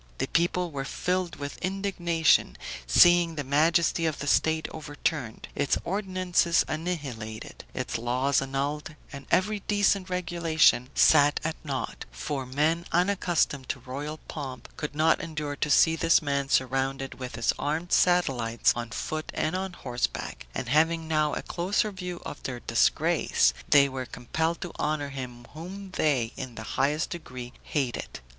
The 0.17 0.25
people 0.25 0.71
were 0.71 0.83
filled 0.83 1.35
with 1.35 1.59
indignation, 1.59 2.57
seeing 2.87 3.35
the 3.35 3.43
majesty 3.43 4.07
of 4.07 4.17
the 4.17 4.25
state 4.25 4.67
overturned, 4.71 5.47
its 5.53 5.77
ordinances 5.83 6.65
annihilated, 6.67 7.63
its 7.75 7.99
laws 7.99 8.41
annulled, 8.41 8.95
and 9.13 9.27
every 9.29 9.59
decent 9.67 10.09
regulation 10.09 10.89
set 10.95 11.39
at 11.43 11.55
naught; 11.63 12.05
for 12.11 12.47
men 12.47 12.87
unaccustomed 12.91 13.69
to 13.69 13.79
royal 13.81 14.17
pomp 14.27 14.69
could 14.75 14.95
not 14.95 15.21
endure 15.21 15.55
to 15.57 15.69
see 15.69 15.95
this 15.95 16.19
man 16.19 16.49
surrounded 16.49 17.19
with 17.19 17.35
his 17.35 17.53
armed 17.59 17.93
satellites 17.93 18.73
on 18.75 18.89
foot 18.89 19.29
and 19.35 19.55
on 19.55 19.73
horseback; 19.73 20.47
and 20.55 20.67
having 20.67 21.07
now 21.07 21.35
a 21.35 21.43
closer 21.43 21.91
view 21.91 22.23
of 22.25 22.41
their 22.41 22.61
disgrace, 22.61 23.53
they 23.69 23.87
were 23.87 24.07
compelled 24.07 24.59
to 24.61 24.71
honor 24.79 25.09
him 25.09 25.45
whom 25.53 25.91
they 25.91 26.33
in 26.37 26.55
the 26.55 26.63
highest 26.73 27.11
degree 27.11 27.53
hated. 27.61 28.19